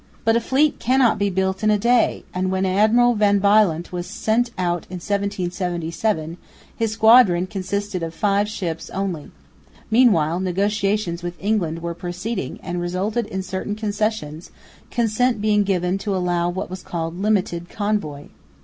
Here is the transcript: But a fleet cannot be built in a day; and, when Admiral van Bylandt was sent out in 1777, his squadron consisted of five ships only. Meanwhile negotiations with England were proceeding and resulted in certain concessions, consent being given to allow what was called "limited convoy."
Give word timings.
But 0.25 0.35
a 0.35 0.41
fleet 0.41 0.79
cannot 0.79 1.19
be 1.19 1.29
built 1.29 1.63
in 1.63 1.69
a 1.69 1.77
day; 1.77 2.23
and, 2.33 2.49
when 2.49 2.65
Admiral 2.65 3.13
van 3.13 3.37
Bylandt 3.37 3.91
was 3.91 4.07
sent 4.07 4.49
out 4.57 4.87
in 4.89 4.95
1777, 4.95 6.37
his 6.75 6.93
squadron 6.93 7.45
consisted 7.45 8.01
of 8.01 8.11
five 8.15 8.49
ships 8.49 8.89
only. 8.89 9.29
Meanwhile 9.91 10.39
negotiations 10.39 11.21
with 11.21 11.35
England 11.39 11.83
were 11.83 11.93
proceeding 11.93 12.59
and 12.63 12.81
resulted 12.81 13.27
in 13.27 13.43
certain 13.43 13.75
concessions, 13.75 14.49
consent 14.89 15.39
being 15.39 15.61
given 15.61 15.99
to 15.99 16.15
allow 16.15 16.49
what 16.49 16.71
was 16.71 16.81
called 16.81 17.19
"limited 17.21 17.69
convoy." 17.69 18.29